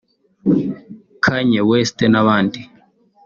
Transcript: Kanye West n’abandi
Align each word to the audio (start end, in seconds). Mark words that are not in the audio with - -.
Kanye 1.23 1.59
West 1.69 1.97
n’abandi 2.11 2.59